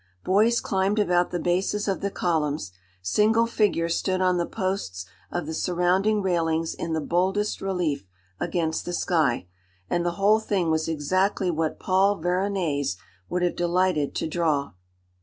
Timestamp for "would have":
13.29-13.55